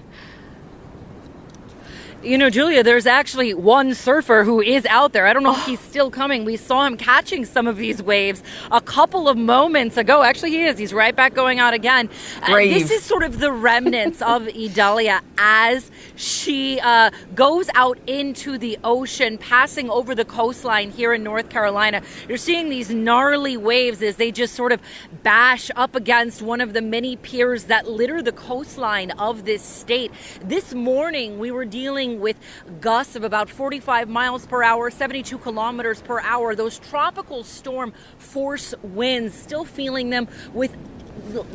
[2.23, 5.27] You know, Julia, there's actually one surfer who is out there.
[5.27, 6.45] I don't know if he's still coming.
[6.45, 10.23] We saw him catching some of these waves a couple of moments ago.
[10.23, 10.77] Actually, he is.
[10.77, 12.11] He's right back going out again.
[12.43, 18.59] Uh, this is sort of the remnants of Idalia as she uh, goes out into
[18.59, 22.03] the ocean, passing over the coastline here in North Carolina.
[22.29, 24.83] You're seeing these gnarly waves as they just sort of
[25.23, 30.13] bash up against one of the many piers that litter the coastline of this state.
[30.45, 32.37] This morning, we were dealing with
[32.81, 36.55] gusts of about 45 miles per hour, 72 kilometers per hour.
[36.55, 40.77] Those tropical storm force winds, still feeling them with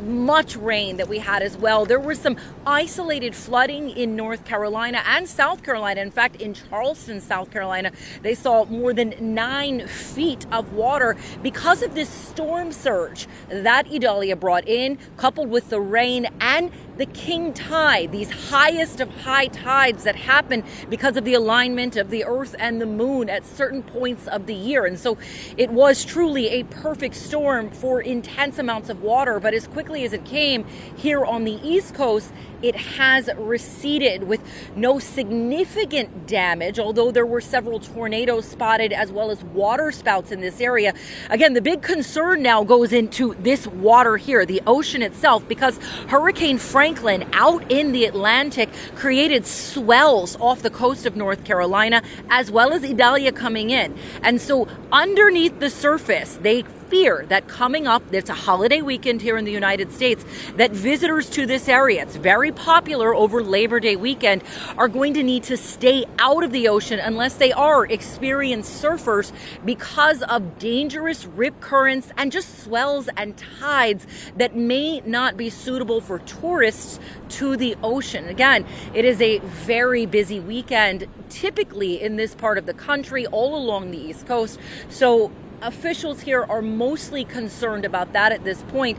[0.02, 1.84] much rain that we had as well.
[1.84, 6.00] There was some isolated flooding in North Carolina and South Carolina.
[6.00, 7.92] In fact, in Charleston, South Carolina,
[8.22, 14.36] they saw more than nine feet of water because of this storm surge that Idalia
[14.36, 20.04] brought in, coupled with the rain and the king tide, these highest of high tides
[20.04, 24.26] that happen because of the alignment of the earth and the moon at certain points
[24.28, 24.86] of the year.
[24.86, 25.18] And so
[25.56, 29.38] it was truly a perfect storm for intense amounts of water.
[29.46, 30.64] But as quickly as it came
[30.96, 32.32] here on the East Coast,
[32.62, 34.40] it has receded with
[34.74, 40.40] no significant damage, although there were several tornadoes spotted as well as water spouts in
[40.40, 40.94] this area.
[41.30, 46.58] Again, the big concern now goes into this water here, the ocean itself, because Hurricane
[46.58, 52.72] Franklin out in the Atlantic created swells off the coast of North Carolina, as well
[52.72, 53.96] as Idalia coming in.
[54.22, 59.36] And so underneath the surface, they fear that coming up, it's a holiday weekend here
[59.36, 60.24] in the United States,
[60.56, 64.42] that visitors to this area, it's very popular over Labor Day weekend,
[64.76, 69.32] are going to need to stay out of the ocean unless they are experienced surfers
[69.64, 74.06] because of dangerous rip currents and just swells and tides
[74.36, 78.28] that may not be suitable for tourists to the ocean.
[78.28, 83.56] Again, it is a very busy weekend typically in this part of the country all
[83.56, 84.58] along the East Coast.
[84.88, 85.32] So
[85.62, 88.98] officials here are mostly concerned about that at this point,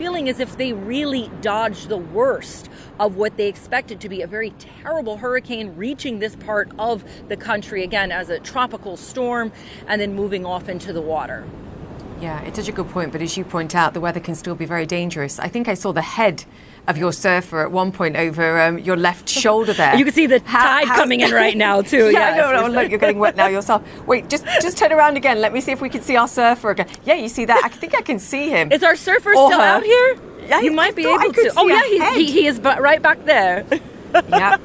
[0.00, 4.26] feeling as if they really dodged the worst of what they expected to be a
[4.26, 9.52] very terrible hurricane reaching this part of the country again as a tropical storm
[9.86, 11.46] and then moving off into the water.
[12.18, 13.12] Yeah, it's such a good point.
[13.12, 15.38] But as you point out, the weather can still be very dangerous.
[15.38, 16.46] I think I saw the head
[16.90, 19.96] of your surfer at one point over um, your left shoulder there.
[19.96, 22.10] You can see the how, tide how, coming in right now too.
[22.12, 23.82] yeah, yeah no, no, look, you're getting wet now yourself.
[24.06, 25.40] Wait, just just turn around again.
[25.40, 26.88] Let me see if we can see our surfer again.
[27.04, 27.62] Yeah, you see that?
[27.64, 28.72] I think I can see him.
[28.72, 29.60] Is our surfer still her.
[29.60, 30.16] out here?
[30.46, 31.52] Yeah, he might be able to.
[31.56, 33.64] Oh yeah, he, he is right back there.
[34.28, 34.60] Yep.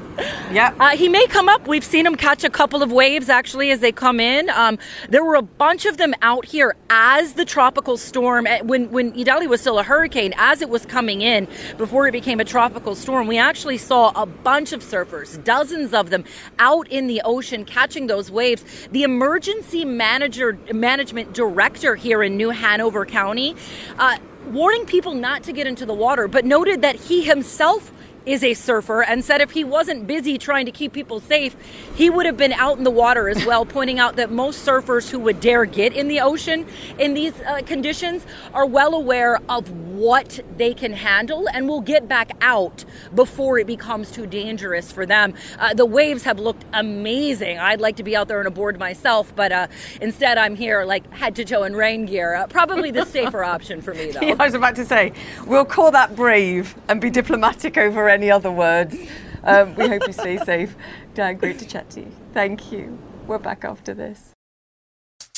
[0.50, 0.74] Yeah.
[0.78, 1.66] Uh, he may come up.
[1.66, 4.48] We've seen him catch a couple of waves actually as they come in.
[4.50, 4.78] Um,
[5.08, 9.18] there were a bunch of them out here as the tropical storm, eh, when, when
[9.18, 12.94] Idalia was still a hurricane, as it was coming in before it became a tropical
[12.94, 13.26] storm.
[13.26, 16.24] We actually saw a bunch of surfers, dozens of them,
[16.58, 18.64] out in the ocean catching those waves.
[18.92, 23.56] The emergency manager, management director here in New Hanover County,
[23.98, 27.92] uh, warning people not to get into the water, but noted that he himself
[28.26, 31.56] is a surfer and said if he wasn't busy trying to keep people safe,
[31.94, 35.08] he would have been out in the water as well, pointing out that most surfers
[35.08, 36.66] who would dare get in the ocean
[36.98, 42.08] in these uh, conditions are well aware of what they can handle and will get
[42.08, 42.84] back out
[43.14, 45.32] before it becomes too dangerous for them.
[45.58, 47.58] Uh, the waves have looked amazing.
[47.58, 49.68] I'd like to be out there on a board myself, but uh,
[50.00, 52.34] instead I'm here like head to toe in rain gear.
[52.34, 54.20] Uh, probably the safer option for me, though.
[54.20, 55.12] Yeah, I was about to say,
[55.46, 58.96] we'll call that brave and be diplomatic over any other words.
[59.44, 60.74] Um, we hope you stay safe.
[61.14, 62.10] Dan, great to chat to you.
[62.32, 62.98] Thank you.
[63.26, 64.32] We're back after this.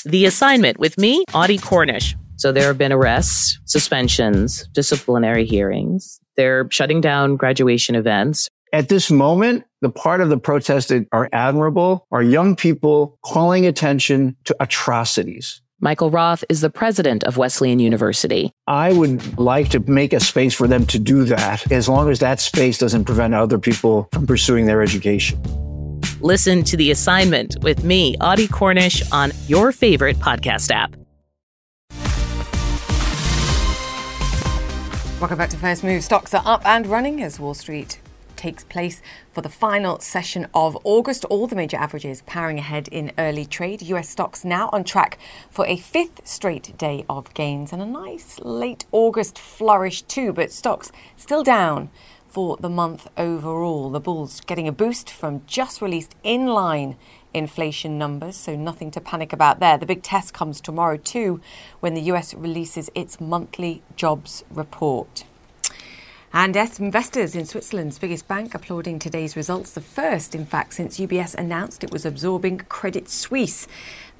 [0.04, 2.14] The assignment with me, Audie Cornish.
[2.36, 6.20] So there have been arrests, suspensions, disciplinary hearings.
[6.36, 8.48] They're shutting down graduation events.
[8.72, 13.66] At this moment, the part of the protest that are admirable are young people calling
[13.66, 15.60] attention to atrocities.
[15.80, 18.52] Michael Roth is the president of Wesleyan University.
[18.66, 22.18] I would like to make a space for them to do that as long as
[22.18, 25.40] that space doesn't prevent other people from pursuing their education.
[26.20, 30.96] Listen to the assignment with me, Audie Cornish, on your favorite podcast app.
[35.20, 36.02] Welcome back to First Move.
[36.02, 38.00] Stocks are up and running as Wall Street
[38.38, 41.26] takes place for the final session of August.
[41.26, 43.82] All the major averages powering ahead in early trade.
[43.82, 45.18] US stocks now on track
[45.50, 50.52] for a fifth straight day of gains and a nice late August flourish too, but
[50.52, 51.90] stocks still down
[52.28, 53.90] for the month overall.
[53.90, 56.96] The bulls getting a boost from just released in line
[57.34, 59.76] inflation numbers, so nothing to panic about there.
[59.76, 61.40] The big test comes tomorrow too
[61.80, 65.24] when the US releases its monthly jobs report.
[66.32, 70.98] And yes, investors in Switzerland's biggest bank applauding today's results, the first, in fact, since
[70.98, 73.66] UBS announced it was absorbing Credit Suisse.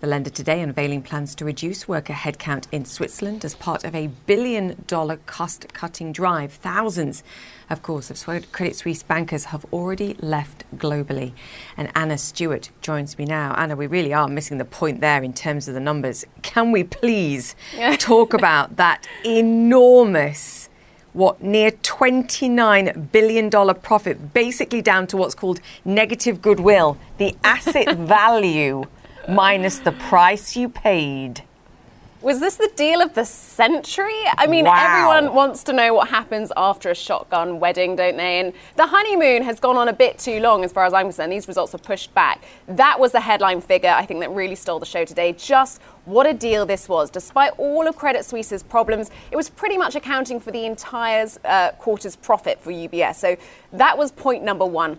[0.01, 4.07] The lender today unveiling plans to reduce worker headcount in Switzerland as part of a
[4.27, 6.53] billion dollar cost cutting drive.
[6.53, 7.23] Thousands,
[7.69, 11.33] of course, of Credit Suisse bankers have already left globally.
[11.77, 13.55] And Anna Stewart joins me now.
[13.59, 16.25] Anna, we really are missing the point there in terms of the numbers.
[16.41, 17.55] Can we please
[17.99, 20.68] talk about that enormous
[21.13, 28.85] what near $29 billion profit, basically down to what's called negative goodwill, the asset value
[29.29, 31.43] minus the price you paid.
[32.21, 34.19] Was this the deal of the century?
[34.37, 34.75] I mean, Wow.
[34.77, 38.41] everyone wants to know what happens after a shotgun wedding, don't they?
[38.41, 41.31] And the honeymoon has gone on a bit too long, as far as I'm concerned.
[41.31, 42.43] These results are pushed back.
[42.67, 45.33] That was the headline figure, I think, that really stole the show today.
[45.33, 47.09] Just what a deal this was.
[47.09, 51.71] Despite all of Credit Suisse's problems, it was pretty much accounting for the entire uh,
[51.79, 53.15] quarter's profit for UBS.
[53.15, 53.37] So
[53.73, 54.99] that was point number one.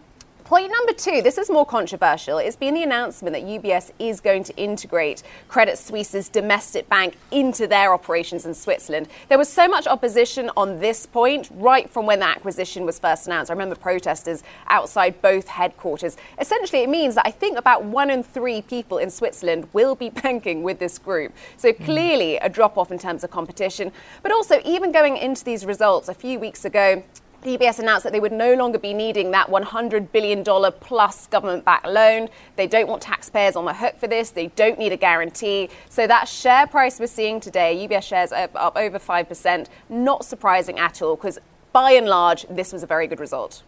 [0.49, 2.39] Point number two, this is more controversial.
[2.39, 7.67] It's been the announcement that UBS is going to integrate Credit Suisse's domestic bank into
[7.67, 9.09] their operations in Switzerland.
[9.27, 13.27] There was so much opposition on this point right from when the acquisition was first
[13.27, 13.51] announced.
[13.51, 16.17] I remember protesters outside both headquarters.
[16.39, 20.09] Essentially, it means that I think about one in three people in Switzerland will be
[20.23, 21.31] banking with this group.
[21.57, 21.83] So hmm.
[21.83, 23.91] clearly a drop off in terms of competition.
[24.23, 27.03] But also, even going into these results a few weeks ago,
[27.43, 30.43] UBS announced that they would no longer be needing that $100 billion
[30.81, 32.27] plus government backed loan.
[32.57, 34.31] They don't want taxpayers on the hook for this.
[34.31, 35.69] They don't need a guarantee.
[35.89, 40.79] So, that share price we're seeing today, UBS shares up, up over 5%, not surprising
[40.79, 41.39] at all, because
[41.71, 43.63] by and large, this was a very good result.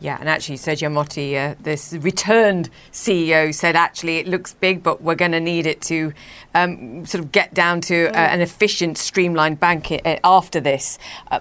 [0.00, 5.02] Yeah, and actually, Sergio Ermotti, uh, this returned CEO, said actually it looks big, but
[5.02, 6.14] we're going to need it to
[6.54, 10.98] um, sort of get down to uh, an efficient, streamlined bank uh, after this.
[11.30, 11.40] Uh,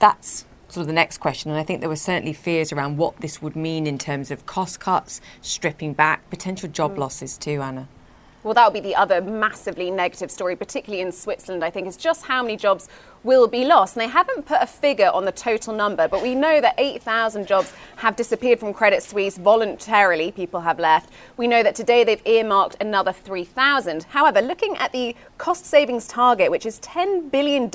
[0.00, 3.16] that's sort of the next question, and I think there were certainly fears around what
[3.18, 6.98] this would mean in terms of cost cuts, stripping back, potential job mm.
[6.98, 7.88] losses too, Anna.
[8.42, 11.98] Well, that would be the other massively negative story, particularly in Switzerland, I think, is
[11.98, 12.88] just how many jobs
[13.22, 13.96] will be lost.
[13.96, 17.46] And they haven't put a figure on the total number, but we know that 8,000
[17.46, 20.32] jobs have disappeared from Credit Suisse voluntarily.
[20.32, 21.10] People have left.
[21.36, 24.04] We know that today they've earmarked another 3,000.
[24.04, 27.68] However, looking at the cost savings target, which is $10 billion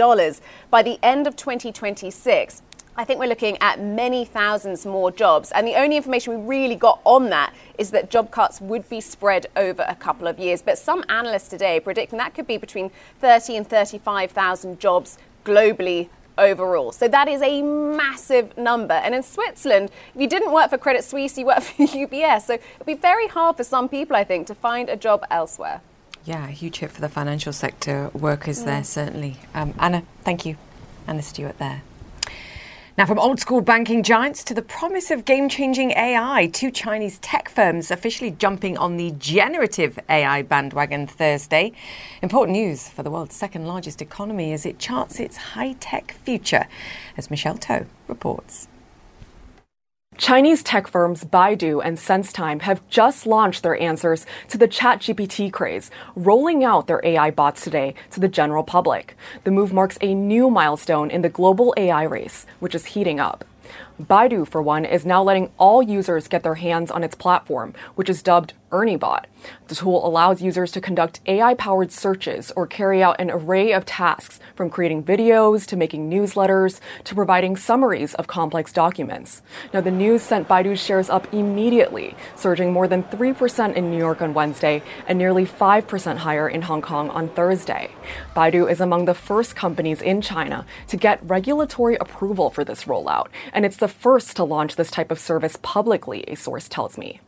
[0.72, 2.64] by the end of 2026,
[2.98, 5.52] I think we're looking at many thousands more jobs.
[5.52, 9.02] And the only information we really got on that is that job cuts would be
[9.02, 10.62] spread over a couple of years.
[10.62, 16.08] But some analysts today are predicting that could be between 30 and 35,000 jobs globally
[16.38, 16.94] overall.
[16.94, 18.94] So that is a massive number.
[18.94, 22.44] And in Switzerland, if you didn't work for Credit Suisse, you worked for UBS.
[22.44, 25.82] So it'd be very hard for some people, I think, to find a job elsewhere.
[26.24, 28.86] Yeah, a huge hit for the financial sector workers there, Mm.
[28.86, 29.36] certainly.
[29.54, 30.56] Um, Anna, thank you.
[31.08, 31.84] Anna Stewart there.
[32.98, 37.18] Now, from old school banking giants to the promise of game changing AI, two Chinese
[37.20, 41.74] tech firms officially jumping on the generative AI bandwagon Thursday.
[42.22, 46.68] Important news for the world's second largest economy as it charts its high tech future,
[47.18, 48.70] as Michelle Toh reports.
[50.18, 55.92] Chinese tech firms Baidu and SenseTime have just launched their answers to the ChatGPT craze,
[56.16, 59.18] rolling out their AI bots today to the general public.
[59.44, 63.44] The move marks a new milestone in the global AI race, which is heating up.
[64.02, 68.10] Baidu, for one, is now letting all users get their hands on its platform, which
[68.10, 69.26] is dubbed ErnieBot.
[69.68, 73.86] The tool allows users to conduct AI powered searches or carry out an array of
[73.86, 79.42] tasks, from creating videos to making newsletters to providing summaries of complex documents.
[79.74, 84.22] Now, the news sent Baidu shares up immediately, surging more than 3% in New York
[84.22, 87.92] on Wednesday and nearly 5% higher in Hong Kong on Thursday.
[88.36, 93.28] Baidu is among the first companies in China to get regulatory approval for this rollout,
[93.54, 97.20] and it's the first to launch this type of service publicly, a source tells me.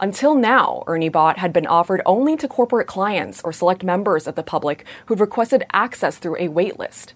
[0.00, 4.42] Until now, ErnieBot had been offered only to corporate clients or select members of the
[4.42, 7.12] public who'd requested access through a waitlist.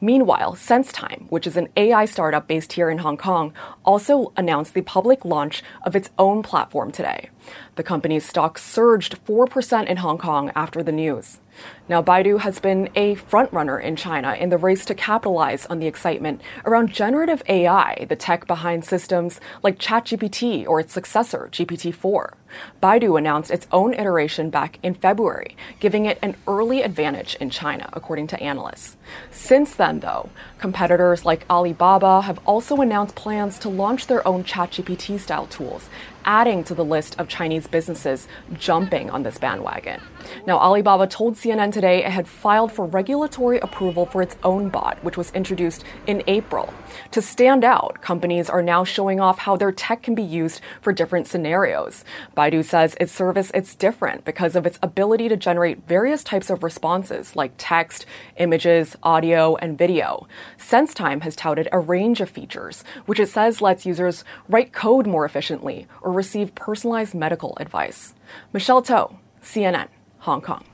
[0.00, 3.52] Meanwhile, SenseTime, which is an AI startup based here in Hong Kong,
[3.84, 7.30] also announced the public launch of its own platform today.
[7.74, 11.40] The company's stock surged 4% in Hong Kong after the news.
[11.88, 15.88] Now, Baidu has been a frontrunner in China in the race to capitalize on the
[15.88, 22.34] excitement around generative AI, the tech behind systems like ChatGPT or its successor, GPT 4.
[22.82, 27.88] Baidu announced its own iteration back in February, giving it an early advantage in China,
[27.92, 28.96] according to analysts.
[29.30, 35.18] Since then, though, competitors like Alibaba have also announced plans to launch their own ChatGPT
[35.18, 35.88] style tools,
[36.24, 40.00] adding to the list of Chinese businesses jumping on this bandwagon.
[40.46, 45.02] Now, Alibaba told CNN today it had filed for regulatory approval for its own bot,
[45.02, 46.72] which was introduced in April.
[47.12, 50.92] To stand out, companies are now showing off how their tech can be used for
[50.92, 52.04] different scenarios.
[52.36, 56.62] Baidu says its service is different because of its ability to generate various types of
[56.62, 58.04] responses like text,
[58.36, 60.26] images, audio, and video.
[60.56, 65.24] SenseTime has touted a range of features, which it says lets users write code more
[65.24, 68.14] efficiently or receive personalized medical advice.
[68.52, 69.88] Michelle Toh, CNN,
[70.20, 70.64] Hong Kong.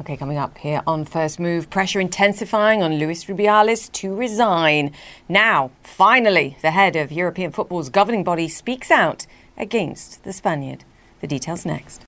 [0.00, 4.92] Okay, coming up here on First Move, pressure intensifying on Luis Rubiales to resign.
[5.28, 9.26] Now, finally, the head of European football's governing body speaks out
[9.56, 10.84] against the Spaniard.
[11.20, 12.07] The details next.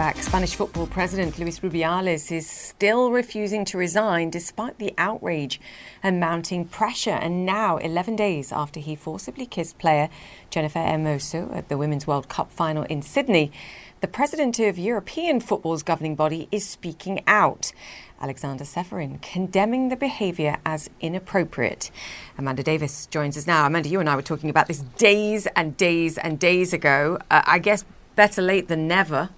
[0.00, 0.16] Back.
[0.22, 5.60] Spanish football president Luis Rubiales is still refusing to resign despite the outrage
[6.02, 7.10] and mounting pressure.
[7.10, 10.08] And now, 11 days after he forcibly kissed player
[10.48, 13.52] Jennifer Hermoso at the Women's World Cup final in Sydney,
[14.00, 17.70] the president of European football's governing body is speaking out.
[18.22, 21.90] Aleksander Ceferin condemning the behaviour as inappropriate.
[22.38, 23.66] Amanda Davies joins us now.
[23.66, 27.18] Amanda, you and I were talking about this days and days and days ago.
[27.30, 27.84] Uh, I guess
[28.16, 29.28] better late than never.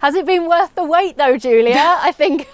[0.00, 1.74] Has it been worth the wait, though, Julia?
[2.00, 2.48] I think,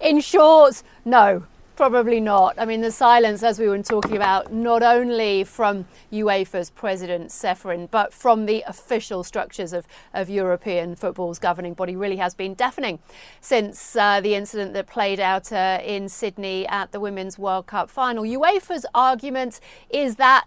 [0.00, 1.44] in short, no.
[1.74, 2.54] Probably not.
[2.58, 7.90] I mean, the silence, as we were talking about, not only from UEFA's president, Ceferin,
[7.90, 12.98] but from the official structures of, of European football's governing body, really has been deafening
[13.40, 17.88] since uh, the incident that played out uh, in Sydney at the Women's World Cup
[17.88, 18.22] final.
[18.22, 19.58] UEFA's argument
[19.88, 20.44] is that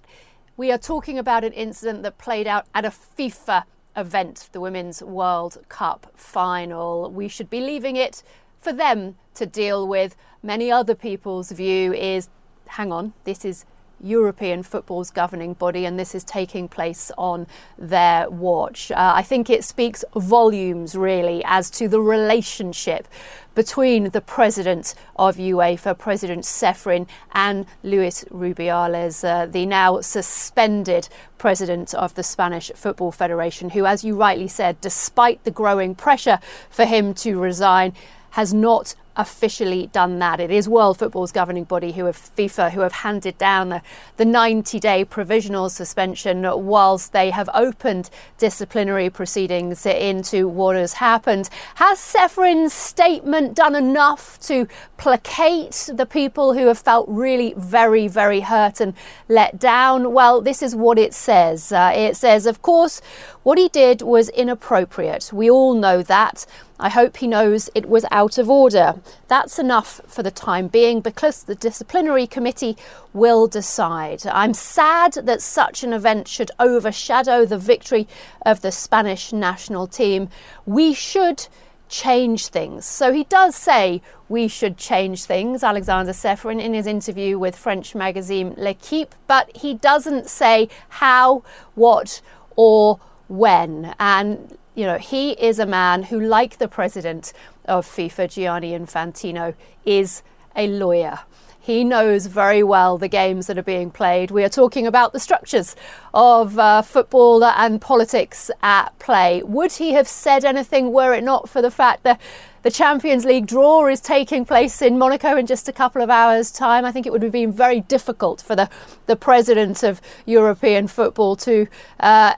[0.57, 3.63] we are talking about an incident that played out at a FIFA
[3.95, 7.09] event, the Women's World Cup final.
[7.11, 8.23] We should be leaving it
[8.59, 10.15] for them to deal with.
[10.43, 12.29] Many other people's view is
[12.67, 13.65] hang on, this is
[14.05, 17.47] European football's governing body, and this is taking place on
[17.77, 18.91] their watch.
[18.91, 23.07] Uh, I think it speaks volumes, really, as to the relationship
[23.55, 31.93] between the president of UEFA, President Ceferin, and Luis Rubiales, uh, the now suspended president
[31.93, 36.39] of the Spanish Football Federation, who, as you rightly said, despite the growing pressure
[36.69, 37.93] for him to resign,
[38.31, 40.39] has not officially done that.
[40.39, 43.81] It is World Football's governing body who have FIFA who have handed down the,
[44.17, 51.49] the 90 day provisional suspension whilst they have opened disciplinary proceedings into what has happened.
[51.75, 58.41] Has Ceferin's statement done enough to placate the people who have felt really very, very
[58.41, 58.93] hurt and
[59.29, 60.13] let down?
[60.13, 61.71] Well, this is what it says.
[61.71, 63.01] Uh, it says, of course,
[63.43, 65.31] what he did was inappropriate.
[65.31, 66.45] We all know that.
[66.79, 68.95] I hope he knows it was out of order.
[69.27, 72.77] That's enough for the time being because the disciplinary committee
[73.13, 74.25] will decide.
[74.27, 78.07] I'm sad that such an event should overshadow the victory
[78.45, 80.29] of the Spanish national team.
[80.65, 81.47] We should
[81.87, 82.85] change things.
[82.85, 87.93] So he does say we should change things, Aleksander Ceferin, in his interview with French
[87.93, 91.43] magazine L'Equipe, but he doesn't say how,
[91.75, 92.21] what,
[92.55, 93.93] or when.
[93.99, 97.31] And you know, he is a man who, like the president
[97.67, 99.55] of FIFA, Gianni Infantino,
[99.85, 100.23] is
[100.55, 101.19] a lawyer.
[101.65, 104.29] He knows very well the games that are being played.
[104.29, 105.75] We are talking about the structures
[106.13, 109.41] of uh, football and politics at play.
[109.41, 112.21] Would he have said anything were it not for the fact that
[112.61, 116.51] the Champions League draw is taking place in Monaco in just a couple of hours'
[116.51, 116.85] time?
[116.85, 118.69] I think it would have been very difficult for the,
[119.07, 121.67] the president of European football to.
[121.99, 122.33] Uh,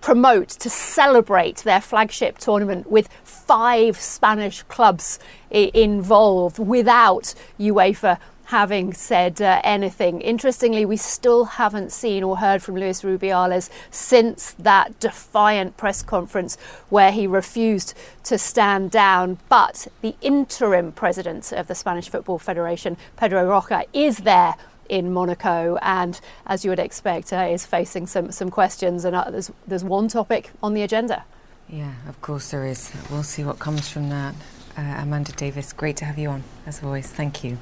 [0.00, 3.08] promote, to celebrate their flagship tournament with
[3.52, 5.18] five Spanish clubs
[5.52, 10.22] I- involved without UEFA having said uh, anything.
[10.22, 16.56] Interestingly, we still haven't seen or heard from Luis Rubiales since that defiant press conference
[16.88, 17.92] where he refused
[18.24, 19.36] to stand down.
[19.50, 24.54] But the interim president of the Spanish Football Federation, Pedro Rocha, is there
[24.88, 29.04] in Monaco, and as you would expect, uh, is facing some some questions.
[29.04, 31.26] And uh, there's there's one topic on the agenda.
[31.72, 32.92] Yeah, of course there is.
[33.10, 34.34] We'll see what comes from that.
[34.76, 37.10] Uh, Amanda Davies, great to have you on as always.
[37.10, 37.56] Thank you.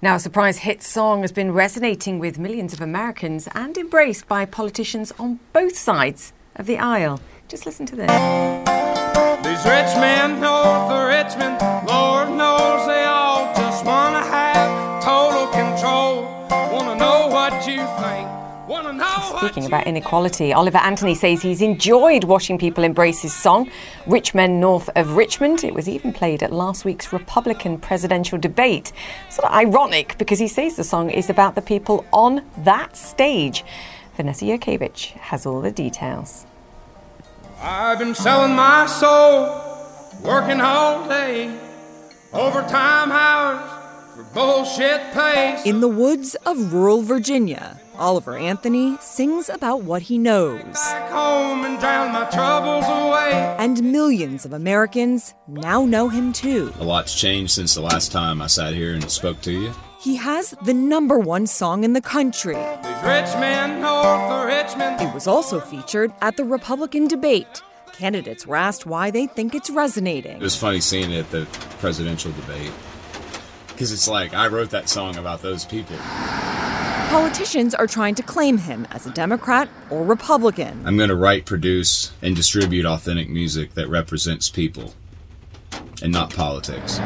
[0.00, 4.44] Now, a surprise hit song has been resonating with millions of Americans and embraced by
[4.44, 7.18] politicians on both sides of the aisle.
[7.48, 8.06] Just listen to this.
[9.42, 11.58] These rich men know for Richmond,
[19.38, 23.70] Speaking about inequality, Oliver Anthony says he's enjoyed watching people embrace his song,
[24.06, 25.62] Rich Men North of Richmond.
[25.62, 28.92] It was even played at last week's Republican presidential debate.
[29.30, 33.64] Sort of ironic because he says the song is about the people on that stage.
[34.16, 36.46] Vanessa Yurkevich has all the details.
[37.60, 39.60] I've been selling my soul,
[40.22, 41.54] working all day,
[42.32, 43.60] overtime hours
[44.14, 45.60] for bullshit pay.
[45.64, 50.76] in the woods of rural Virginia, Oliver Anthony sings about what he knows.
[53.58, 56.72] And, and millions of Americans now know him too.
[56.78, 59.72] A lot's changed since the last time I sat here and spoke to you.
[60.00, 62.56] He has the number one song in the country.
[62.56, 62.84] It
[65.14, 67.62] was also featured at the Republican debate.
[67.92, 70.36] Candidates were asked why they think it's resonating.
[70.36, 71.46] It was funny seeing it at the
[71.80, 72.72] presidential debate
[73.76, 75.96] because it's like I wrote that song about those people.
[77.08, 80.82] Politicians are trying to claim him as a Democrat or Republican.
[80.84, 84.92] I'm going to write, produce, and distribute authentic music that represents people
[86.02, 86.98] and not politics.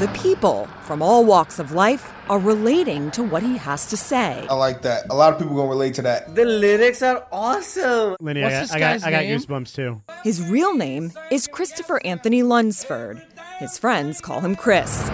[0.00, 4.44] The people from all walks of life are relating to what he has to say.
[4.50, 5.06] I like that.
[5.10, 6.34] A lot of people gonna relate to that.
[6.34, 8.16] The lyrics are awesome.
[8.20, 10.02] Lenny, I, got, I, got, I got goosebumps too.
[10.24, 13.24] His real name is Christopher Anthony Lunsford.
[13.58, 15.10] His friends call him Chris.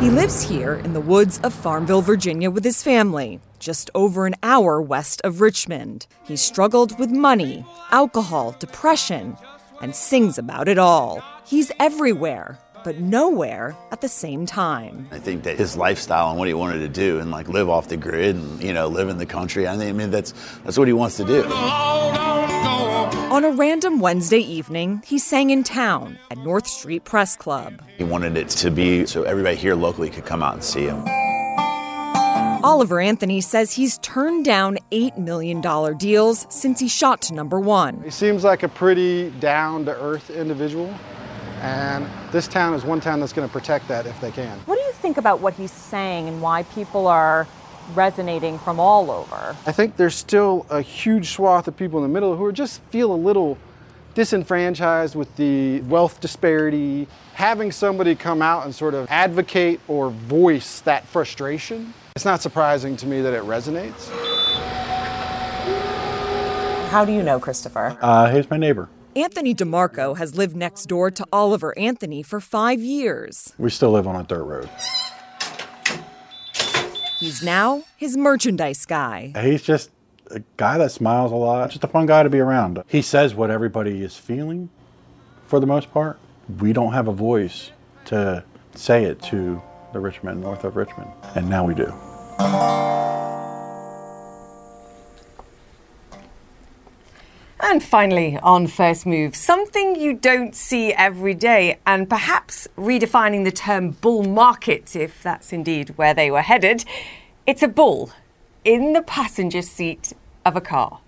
[0.00, 4.36] He lives here in the woods of Farmville, Virginia with his family, just over an
[4.44, 6.06] hour west of Richmond.
[6.22, 9.36] He struggled with money, alcohol, depression,
[9.82, 11.20] and sings about it all.
[11.44, 15.08] He's everywhere, but nowhere at the same time.
[15.10, 17.88] I think that his lifestyle and what he wanted to do and like live off
[17.88, 19.66] the grid and you know live in the country.
[19.66, 20.32] I think I mean that's
[20.64, 21.42] that's what he wants to do.
[23.30, 27.82] On a random Wednesday evening, he sang in town at North Street Press Club.
[27.98, 31.04] He wanted it to be so everybody here locally could come out and see him.
[32.64, 35.60] Oliver Anthony says he's turned down $8 million
[35.98, 38.02] deals since he shot to number one.
[38.02, 40.92] He seems like a pretty down to earth individual,
[41.60, 44.58] and this town is one town that's going to protect that if they can.
[44.60, 47.46] What do you think about what he's saying and why people are
[47.94, 49.56] resonating from all over?
[49.66, 52.80] I think there's still a huge swath of people in the middle who are just
[52.90, 53.58] feel a little
[54.14, 57.06] disenfranchised with the wealth disparity.
[57.34, 62.96] Having somebody come out and sort of advocate or voice that frustration it's not surprising
[62.96, 64.08] to me that it resonates.
[66.88, 67.96] How do you know Christopher?
[68.00, 68.88] Uh, he's my neighbor.
[69.14, 73.54] Anthony DeMarco has lived next door to Oliver Anthony for five years.
[73.56, 74.68] We still live on a dirt road.
[77.18, 79.32] He's now his merchandise guy.
[79.40, 79.90] He's just
[80.30, 82.82] a guy that smiles a lot, just a fun guy to be around.
[82.86, 84.70] He says what everybody is feeling
[85.44, 86.18] for the most part.
[86.60, 87.72] We don't have a voice
[88.06, 88.44] to
[88.74, 89.60] say it to
[89.92, 91.92] the Richmond, north of Richmond, and now we do.
[97.60, 103.50] And finally, on First Move, something you don't see every day, and perhaps redefining the
[103.50, 106.84] term bull market, if that's indeed where they were headed.
[107.46, 108.12] It's a bull
[108.64, 110.12] in the passenger seat
[110.44, 111.00] of a car.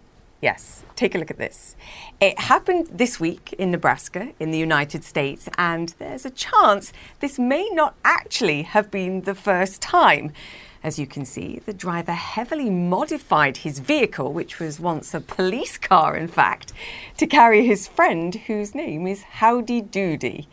[0.42, 1.76] Yes, take a look at this.
[2.20, 7.38] It happened this week in Nebraska, in the United States, and there's a chance this
[7.38, 10.32] may not actually have been the first time.
[10.82, 15.76] As you can see, the driver heavily modified his vehicle, which was once a police
[15.76, 16.72] car, in fact,
[17.18, 20.48] to carry his friend, whose name is Howdy Doody.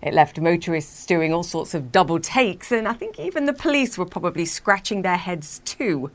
[0.00, 3.98] It left motorists doing all sorts of double takes, and I think even the police
[3.98, 6.12] were probably scratching their heads too.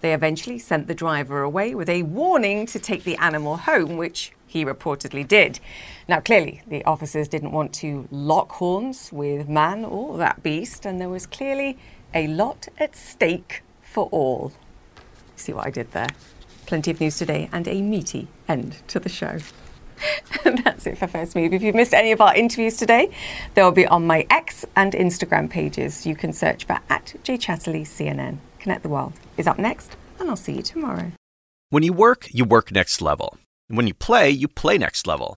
[0.00, 4.32] They eventually sent the driver away with a warning to take the animal home, which
[4.46, 5.60] he reportedly did.
[6.08, 10.98] Now, clearly, the officers didn't want to lock horns with man or that beast, and
[10.98, 11.78] there was clearly
[12.14, 14.52] a lot at stake for all.
[15.36, 16.08] See what I did there?
[16.66, 19.38] Plenty of news today and a meaty end to the show.
[20.44, 21.52] and that's it for First Move.
[21.52, 23.10] If you've missed any of our interviews today,
[23.54, 26.06] they'll be on my X and Instagram pages.
[26.06, 28.38] You can search for at jchatterley CNN.
[28.58, 31.12] Connect the World is up next, and I'll see you tomorrow.
[31.70, 33.38] When you work, you work next level.
[33.68, 35.36] When you play, you play next level.